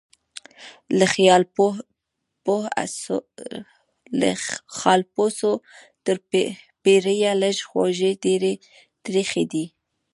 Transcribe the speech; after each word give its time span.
له 4.19 4.25
خالپوڅو 4.77 5.51
تر 6.05 6.15
پیریه 6.83 7.31
لږ 7.41 7.57
خوږې 7.69 8.11
ډیري 8.23 8.53
ترخې 9.03 9.43
دي 9.51 9.65